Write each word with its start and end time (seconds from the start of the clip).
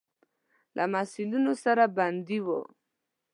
له 0.75 0.83
محصلینو 0.93 1.53
سره 1.63 1.83
بندي 1.97 2.39
وو. 2.45 2.61